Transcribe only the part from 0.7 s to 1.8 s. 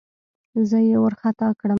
يې وارخطا کړم.